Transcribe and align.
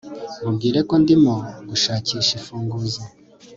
Mubwire 0.41 0.79
ko 0.89 0.93
ndimo 1.03 1.33
gushakisha 1.69 2.31
imfunguzo 2.39 3.01